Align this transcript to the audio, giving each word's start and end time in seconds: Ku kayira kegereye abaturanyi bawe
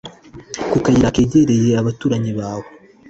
Ku 0.71 0.77
kayira 0.83 1.13
kegereye 1.15 1.69
abaturanyi 1.81 2.31
bawe 2.39 2.67